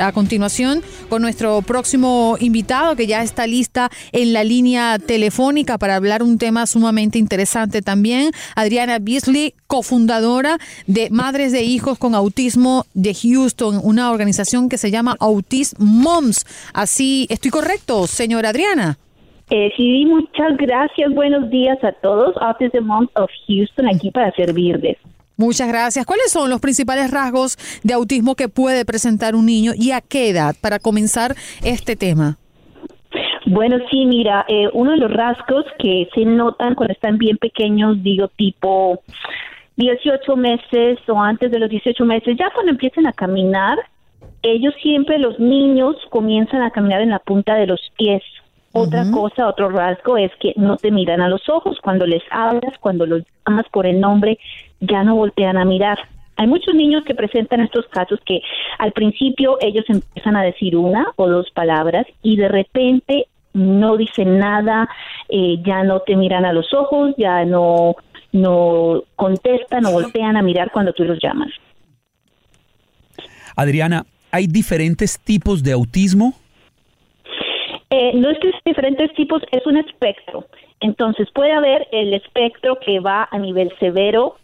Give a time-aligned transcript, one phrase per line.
[0.00, 5.94] A continuación, con nuestro próximo invitado que ya está lista en la línea telefónica para
[5.96, 12.86] hablar un tema sumamente interesante también, Adriana Beasley, cofundadora de Madres de Hijos con Autismo
[12.94, 16.46] de Houston, una organización que se llama Autism Moms.
[16.72, 18.96] Así, ¿estoy correcto, señora Adriana?
[19.50, 21.12] Eh, sí, muchas gracias.
[21.12, 22.34] Buenos días a todos.
[22.40, 24.96] Autism Moms of Houston aquí para servirles.
[25.40, 26.04] Muchas gracias.
[26.04, 30.28] ¿Cuáles son los principales rasgos de autismo que puede presentar un niño y a qué
[30.28, 32.36] edad para comenzar este tema?
[33.46, 38.02] Bueno, sí, mira, eh, uno de los rasgos que se notan cuando están bien pequeños,
[38.02, 39.00] digo tipo
[39.76, 43.78] 18 meses o antes de los 18 meses, ya cuando empiezan a caminar,
[44.42, 48.22] ellos siempre, los niños, comienzan a caminar en la punta de los pies.
[48.72, 51.78] Otra cosa, otro rasgo es que no te miran a los ojos.
[51.82, 54.38] Cuando les hablas, cuando los llamas por el nombre,
[54.80, 55.98] ya no voltean a mirar.
[56.36, 58.40] Hay muchos niños que presentan estos casos que
[58.78, 64.38] al principio ellos empiezan a decir una o dos palabras y de repente no dicen
[64.38, 64.88] nada,
[65.28, 67.96] eh, ya no te miran a los ojos, ya no,
[68.32, 71.50] no contestan o voltean a mirar cuando tú los llamas.
[73.56, 76.34] Adriana, ¿hay diferentes tipos de autismo?
[77.90, 80.46] Eh, no es que es diferentes tipos, es un espectro.
[80.80, 84.36] Entonces puede haber el espectro que va a nivel severo,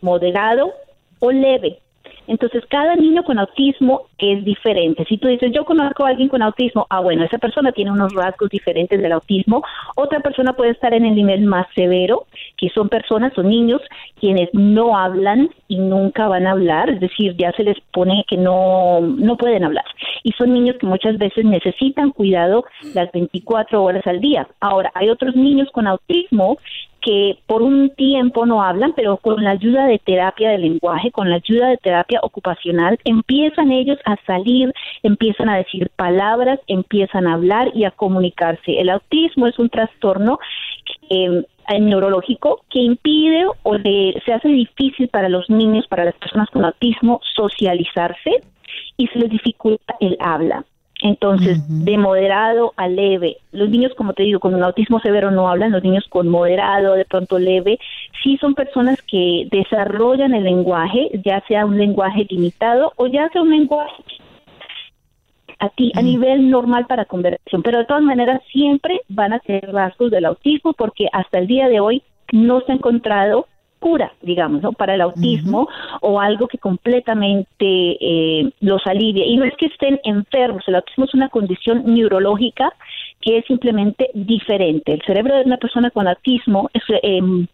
[0.00, 0.72] moderado
[1.18, 1.78] o leve.
[2.26, 5.04] Entonces, cada niño con autismo es diferente.
[5.08, 8.12] Si tú dices, yo conozco a alguien con autismo, ah, bueno, esa persona tiene unos
[8.14, 9.62] rasgos diferentes del autismo.
[9.96, 12.26] Otra persona puede estar en el nivel más severo,
[12.56, 13.80] que son personas o niños
[14.18, 18.36] quienes no hablan y nunca van a hablar, es decir, ya se les pone que
[18.36, 19.84] no, no pueden hablar.
[20.22, 22.64] Y son niños que muchas veces necesitan cuidado
[22.94, 24.48] las 24 horas al día.
[24.60, 26.58] Ahora, hay otros niños con autismo
[27.04, 31.28] que por un tiempo no hablan, pero con la ayuda de terapia de lenguaje, con
[31.28, 34.72] la ayuda de terapia ocupacional, empiezan ellos a salir,
[35.02, 38.80] empiezan a decir palabras, empiezan a hablar y a comunicarse.
[38.80, 40.38] El autismo es un trastorno
[41.10, 41.44] eh,
[41.78, 47.20] neurológico que impide o se hace difícil para los niños, para las personas con autismo,
[47.36, 48.42] socializarse
[48.96, 50.64] y se les dificulta el habla.
[51.02, 55.48] Entonces, de moderado a leve, los niños, como te digo, con un autismo severo no
[55.48, 57.78] hablan, los niños con moderado, de pronto leve,
[58.22, 63.42] sí son personas que desarrollan el lenguaje, ya sea un lenguaje limitado o ya sea
[63.42, 63.92] un lenguaje
[65.58, 69.72] a ti a nivel normal para conversación, pero de todas maneras siempre van a ser
[69.72, 73.46] rasgos del autismo porque hasta el día de hoy no se ha encontrado
[73.84, 74.72] cura, digamos, ¿no?
[74.72, 75.68] para el autismo
[76.00, 79.26] o algo que completamente eh, los alivie.
[79.26, 82.72] Y no es que estén enfermos, el autismo es una condición neurológica
[83.20, 84.94] que es simplemente diferente.
[84.94, 87.46] El cerebro de una persona con autismo es, em,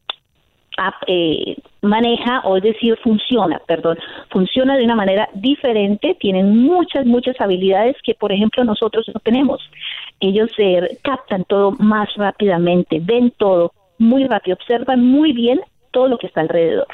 [1.08, 7.40] eh, maneja, o es decir, funciona, perdón, funciona de una manera diferente, tienen muchas, muchas
[7.40, 9.60] habilidades que, por ejemplo, nosotros no tenemos.
[10.20, 15.60] Ellos se captan todo más rápidamente, ven todo muy rápido, observan muy bien
[15.90, 16.86] todo lo que está alrededor.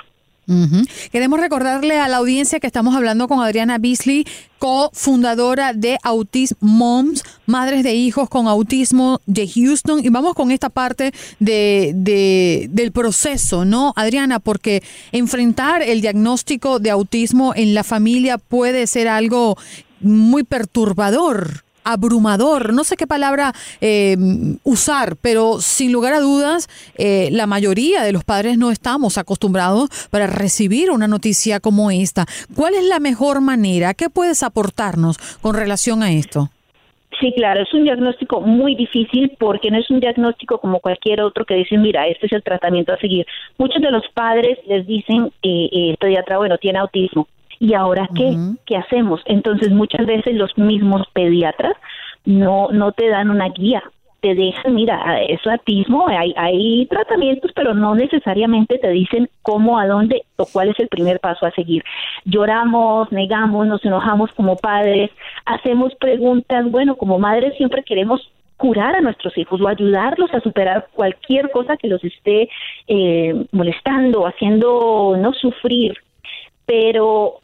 [1.10, 4.24] Queremos recordarle a la audiencia que estamos hablando con Adriana Beasley,
[4.60, 10.04] cofundadora de Autism Moms, Madres de Hijos con Autismo de Houston.
[10.04, 11.10] Y vamos con esta parte
[11.40, 14.38] de, de, del proceso, ¿no, Adriana?
[14.38, 19.56] Porque enfrentar el diagnóstico de autismo en la familia puede ser algo
[20.00, 21.65] muy perturbador.
[21.86, 22.74] Abrumador.
[22.74, 24.16] No sé qué palabra eh,
[24.64, 26.68] usar, pero sin lugar a dudas,
[26.98, 32.26] eh, la mayoría de los padres no estamos acostumbrados para recibir una noticia como esta.
[32.54, 33.94] ¿Cuál es la mejor manera?
[33.94, 36.50] ¿Qué puedes aportarnos con relación a esto?
[37.20, 41.46] Sí, claro, es un diagnóstico muy difícil porque no es un diagnóstico como cualquier otro
[41.46, 43.26] que dicen, mira, este es el tratamiento a seguir.
[43.56, 47.26] Muchos de los padres les dicen, eh, eh, pediatra, bueno, tiene autismo.
[47.58, 48.36] ¿Y ahora qué?
[48.66, 49.20] ¿Qué hacemos?
[49.26, 51.74] Entonces muchas veces los mismos pediatras
[52.24, 53.82] no, no te dan una guía
[54.20, 59.86] te dejan, mira, es autismo, hay, hay tratamientos, pero no necesariamente te dicen cómo, a
[59.86, 61.84] dónde o cuál es el primer paso a seguir.
[62.24, 65.10] Lloramos, negamos, nos enojamos como padres,
[65.44, 70.88] hacemos preguntas, bueno, como madres siempre queremos curar a nuestros hijos o ayudarlos a superar
[70.92, 72.48] cualquier cosa que los esté
[72.88, 75.94] eh, molestando, haciendo no sufrir,
[76.64, 77.40] pero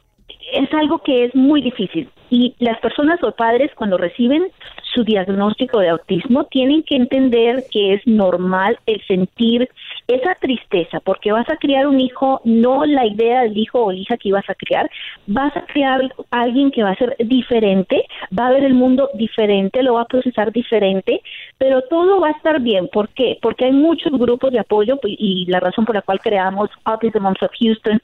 [0.53, 4.51] es algo que es muy difícil y las personas o padres cuando reciben
[4.95, 9.69] su diagnóstico de autismo tienen que entender que es normal el sentir
[10.09, 14.17] esa tristeza porque vas a criar un hijo, no la idea del hijo o hija
[14.17, 14.91] que ibas a criar,
[15.27, 16.01] vas a criar
[16.31, 18.07] alguien que va a ser diferente,
[18.39, 21.21] va a ver el mundo diferente, lo va a procesar diferente,
[21.59, 22.89] pero todo va a estar bien.
[22.89, 23.39] ¿Por qué?
[23.43, 27.43] Porque hay muchos grupos de apoyo y la razón por la cual creamos Autism Moms
[27.43, 28.01] of Houston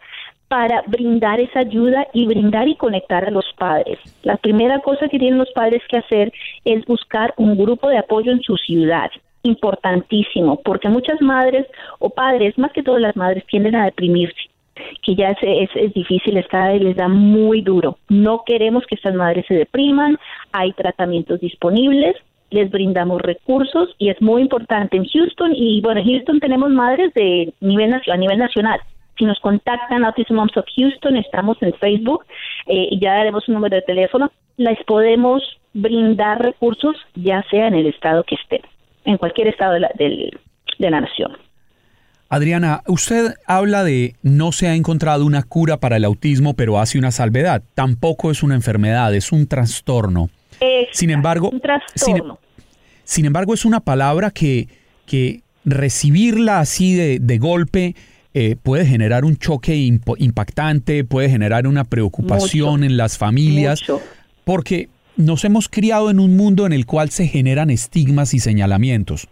[0.49, 3.99] para brindar esa ayuda y brindar y conectar a los padres.
[4.23, 6.33] La primera cosa que tienen los padres que hacer
[6.65, 9.11] es buscar un grupo de apoyo en su ciudad.
[9.43, 11.67] Importantísimo, porque muchas madres
[11.99, 14.51] o padres, más que todas las madres, tienden a deprimirse
[15.03, 17.99] que ya es, es, difícil estar y les da muy duro.
[18.09, 20.17] No queremos que estas madres se depriman,
[20.53, 22.15] hay tratamientos disponibles,
[22.51, 27.13] les brindamos recursos y es muy importante en Houston y bueno, en Houston tenemos madres
[27.15, 28.81] de nivel a nivel nacional
[29.19, 32.25] si nos contactan Autism Moms of Houston, estamos en Facebook
[32.67, 35.43] eh, y ya daremos un número de teléfono, les podemos
[35.75, 38.63] brindar recursos, ya sea en el estado que estén,
[39.05, 41.37] en cualquier estado de la, de la nación.
[42.31, 46.99] Adriana, usted habla de no se ha encontrado una cura para el autismo, pero hace
[46.99, 47.63] una salvedad.
[47.75, 50.29] Tampoco es una enfermedad, es un trastorno.
[50.93, 52.39] sin embargo, un trastorno.
[53.03, 54.69] Sin, embargo, es una palabra que,
[55.07, 57.95] que recibirla así de, de golpe
[58.41, 63.81] eh, puede generar un choque impactante, puede generar una preocupación en las familias,
[64.45, 69.27] porque nos hemos criado en un mundo en el cual se generan estigmas y señalamientos.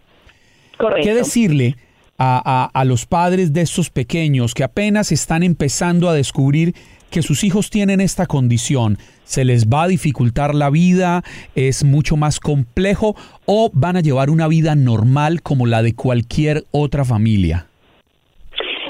[1.01, 1.77] ¿Qué decirle
[2.17, 6.75] a, a, los padres de estos pequeños que apenas están empezando a descubrir
[7.09, 8.97] que sus hijos tienen esta condición?
[9.23, 11.23] ¿Se les va a dificultar la vida?
[11.55, 13.15] ¿Es mucho más complejo?
[13.45, 17.67] ¿O van a llevar una vida normal como la de cualquier otra familia?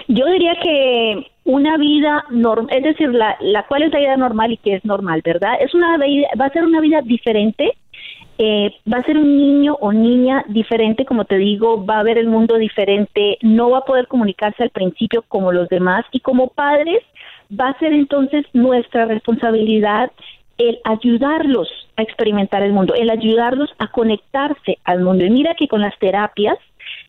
[0.08, 4.52] Yo diría que una vida normal, es decir, la, la cual es la vida normal
[4.52, 5.56] y que es normal, ¿verdad?
[5.60, 7.74] Es una vida, va a ser una vida diferente,
[8.38, 12.18] eh, va a ser un niño o niña diferente, como te digo, va a ver
[12.18, 16.50] el mundo diferente, no va a poder comunicarse al principio como los demás y como
[16.50, 17.02] padres
[17.52, 20.12] va a ser entonces nuestra responsabilidad
[20.58, 25.26] el ayudarlos a experimentar el mundo, el ayudarlos a conectarse al mundo.
[25.26, 26.58] Y mira que con las terapias,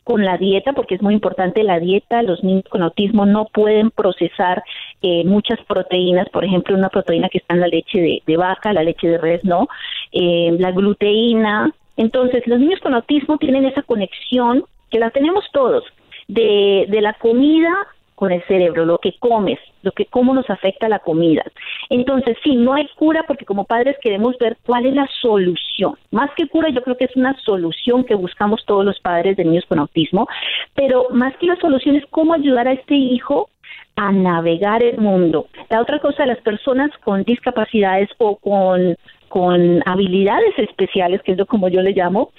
[0.03, 3.91] con la dieta, porque es muy importante la dieta, los niños con autismo no pueden
[3.91, 4.63] procesar
[5.01, 8.83] eh, muchas proteínas, por ejemplo, una proteína que está en la leche de, vaca, la
[8.83, 9.67] leche de res, no,
[10.11, 11.71] eh, la gluteína.
[11.97, 15.83] Entonces, los niños con autismo tienen esa conexión que la tenemos todos,
[16.27, 17.73] de, de la comida
[18.19, 21.41] con el cerebro, lo que comes, lo que cómo nos afecta la comida.
[21.89, 25.93] Entonces, sí, no hay cura porque como padres queremos ver cuál es la solución.
[26.11, 29.45] Más que cura, yo creo que es una solución que buscamos todos los padres de
[29.45, 30.27] niños con autismo,
[30.75, 33.49] pero más que la solución es cómo ayudar a este hijo
[33.95, 35.47] a navegar el mundo.
[35.69, 38.97] La otra cosa, las personas con discapacidades o con,
[39.29, 42.33] con habilidades especiales, que es lo como yo le llamo,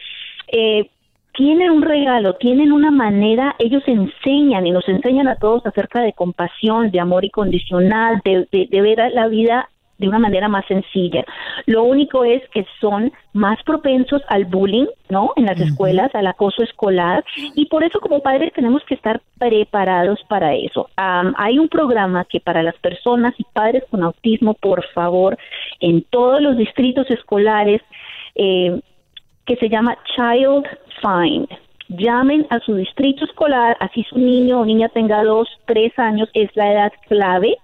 [0.48, 0.90] eh,
[1.40, 6.12] tienen un regalo, tienen una manera, ellos enseñan y nos enseñan a todos acerca de
[6.12, 11.24] compasión, de amor incondicional, de, de, ver la vida de una manera más sencilla.
[11.64, 15.32] Lo único es que son más propensos al bullying, ¿no?
[15.34, 20.20] En las escuelas, al acoso escolar, y por eso como padres tenemos que estar preparados
[20.28, 20.90] para eso.
[20.96, 25.38] hay un programa que para las personas y padres con autismo, por favor,
[25.80, 27.80] en todos los distritos escolares,
[28.34, 28.78] eh,
[29.50, 30.64] que se llama Child
[31.00, 31.48] Find.
[31.88, 36.48] Llamen a su distrito escolar, así su niño o niña tenga dos, tres años, es
[36.54, 37.56] la edad clave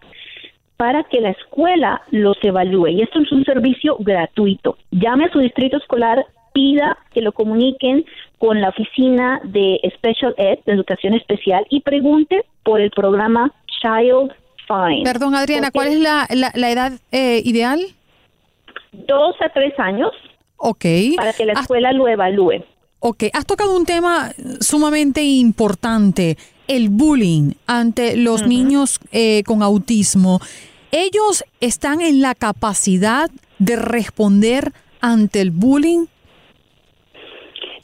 [0.77, 2.89] para que la escuela los evalúe.
[2.89, 4.77] Y esto es un servicio gratuito.
[4.91, 8.05] Llame a su distrito escolar, pida que lo comuniquen
[8.39, 14.33] con la oficina de Special Ed, de Educación Especial, y pregunte por el programa Child
[14.67, 15.05] Find.
[15.05, 17.81] Perdón, Adriana, ¿cuál es la, la, edad eh, ideal?
[18.93, 20.11] Dos a tres años
[20.59, 20.85] Ok.
[21.17, 22.65] Para que la Has- escuela lo evalúe.
[23.09, 26.37] Ok, has tocado un tema sumamente importante,
[26.67, 30.41] el bullying ante los niños eh, con autismo.
[30.91, 36.07] ¿Ellos están en la capacidad de responder ante el bullying?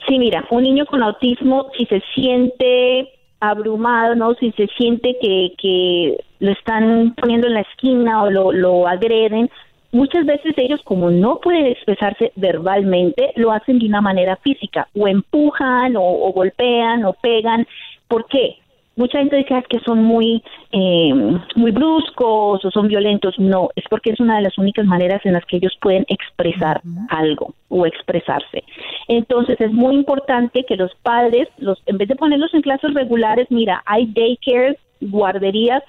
[0.09, 4.35] Sí, mira, un niño con autismo, si se siente abrumado, ¿no?
[4.35, 9.49] Si se siente que, que lo están poniendo en la esquina o lo, lo agreden,
[9.93, 15.07] muchas veces ellos, como no pueden expresarse verbalmente, lo hacen de una manera física, o
[15.07, 17.67] empujan, o, o golpean, o pegan.
[18.09, 18.57] ¿Por qué?
[18.95, 21.15] Mucha gente dice "Ah, es que son muy, eh,
[21.57, 23.39] muy bruscos o son violentos.
[23.39, 26.83] No, es porque es una de las únicas maneras en las que ellos pueden expresar
[27.09, 28.65] algo o expresarse.
[29.09, 33.47] Entonces es muy importante que los padres, los, en vez de ponerlos en clases regulares,
[33.51, 35.83] mira, hay daycares, guarderías,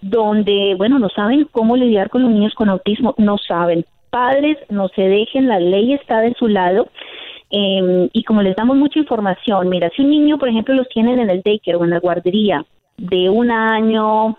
[0.00, 3.84] donde, bueno, no saben cómo lidiar con los niños con autismo, no saben.
[4.10, 6.88] Padres, no se dejen, la ley está de su lado.
[7.50, 11.18] eh, y como les damos mucha información, mira, si un niño, por ejemplo, los tienen
[11.18, 12.64] en el daycare o en la guardería
[12.96, 14.36] de un año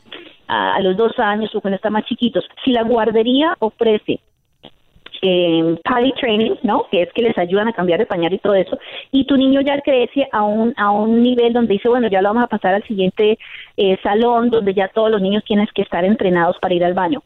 [0.48, 4.20] a, a los dos años o cuando están más chiquitos, si la guardería ofrece
[5.21, 6.85] eh, potty training, ¿no?
[6.89, 8.77] Que es que les ayudan a cambiar de pañal y todo eso.
[9.11, 12.29] Y tu niño ya crece a un a un nivel donde dice, bueno, ya lo
[12.29, 13.37] vamos a pasar al siguiente
[13.77, 17.21] eh, salón donde ya todos los niños tienen que estar entrenados para ir al baño.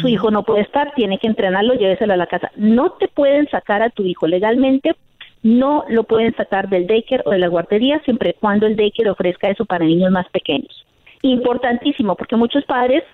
[0.00, 2.50] Su hijo no puede estar, tiene que entrenarlo, lléveselo a la casa.
[2.56, 4.96] No te pueden sacar a tu hijo legalmente,
[5.44, 9.10] no lo pueden sacar del daycare o de la guardería siempre y cuando el daycare
[9.10, 10.84] ofrezca eso para niños más pequeños.
[11.22, 13.04] Importantísimo, porque muchos padres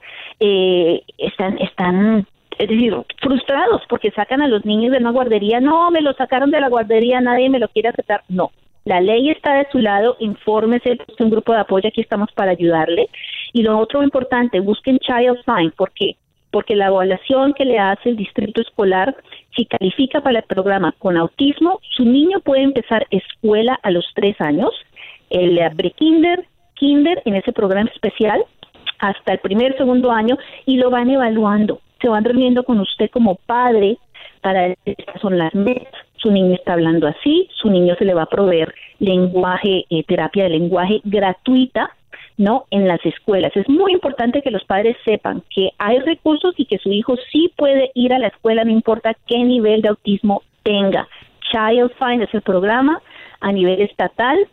[0.41, 2.27] eh, están están
[2.59, 6.51] es decir, frustrados porque sacan a los niños de una guardería, no, me lo sacaron
[6.51, 8.23] de la guardería, nadie me lo quiere aceptar.
[8.29, 8.51] No,
[8.85, 12.51] la ley está de su lado, infórmese, busque un grupo de apoyo, aquí estamos para
[12.53, 13.09] ayudarle.
[13.53, 16.17] Y lo otro importante, busquen Child Sign, ¿por qué?
[16.51, 19.17] Porque la evaluación que le hace el distrito escolar,
[19.57, 24.41] si califica para el programa con autismo, su niño puede empezar escuela a los tres
[24.41, 24.71] años,
[25.31, 26.45] el pre-kinder,
[26.75, 28.45] kinder en ese programa especial,
[28.99, 33.37] hasta el primer, segundo año, y lo van evaluando se van reuniendo con usted como
[33.37, 33.97] padre
[34.43, 35.95] para estas son las metas.
[36.17, 40.45] Su niño está hablando así, su niño se le va a proveer lenguaje, eh, terapia
[40.45, 41.91] de lenguaje gratuita,
[42.37, 42.67] ¿no?
[42.71, 43.57] En las escuelas.
[43.57, 47.51] Es muy importante que los padres sepan que hay recursos y que su hijo sí
[47.57, 51.09] puede ir a la escuela, no importa qué nivel de autismo tenga.
[51.51, 53.01] Child Find es el programa
[53.41, 54.47] a nivel estatal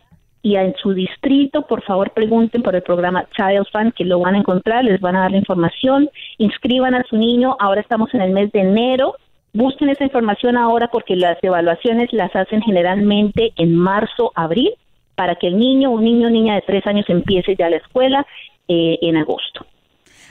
[0.44, 4.36] y en su distrito, por favor, pregunten por el programa Child Fund, que lo van
[4.36, 8.22] a encontrar, les van a dar la información, inscriban a su niño, ahora estamos en
[8.22, 9.16] el mes de enero,
[9.54, 14.72] busquen esa información ahora porque las evaluaciones las hacen generalmente en marzo, abril,
[15.16, 18.26] para que el niño, un niño o niña de tres años empiece ya la escuela
[18.68, 19.66] eh, en agosto.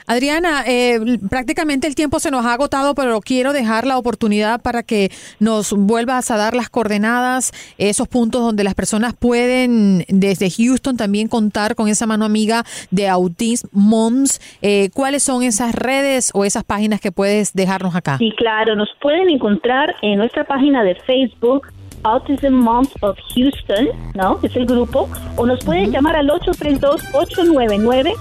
[0.07, 4.83] Adriana, eh, prácticamente el tiempo se nos ha agotado, pero quiero dejar la oportunidad para
[4.83, 10.97] que nos vuelvas a dar las coordenadas, esos puntos donde las personas pueden desde Houston
[10.97, 14.39] también contar con esa mano amiga de Autism Moms.
[14.61, 18.17] Eh, ¿Cuáles son esas redes o esas páginas que puedes dejarnos acá?
[18.17, 21.67] Sí, claro, nos pueden encontrar en nuestra página de Facebook.
[22.03, 24.39] Autism Moms of Houston, ¿no?
[24.41, 28.15] Es el grupo, o nos pueden llamar al 832-899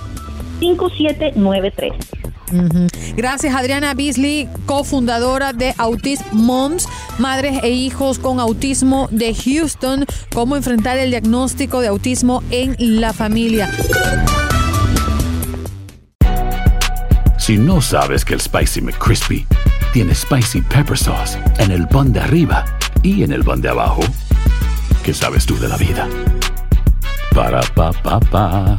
[0.60, 1.92] 5793.
[2.52, 2.88] Ujú.
[3.16, 6.88] Gracias Adriana Beasley, cofundadora de Autism Moms,
[7.18, 13.12] madres e hijos con autismo de Houston, cómo enfrentar el diagnóstico de autismo en la
[13.12, 13.70] familia.
[17.38, 19.46] Si no sabes que el Spicy McCrispy
[19.92, 22.64] tiene Spicy Pepper Sauce en el pan de arriba
[23.02, 24.02] y en el pan de abajo,
[25.04, 26.08] ¿qué sabes tú de la vida?
[27.34, 28.78] Para, pa, pa, pa.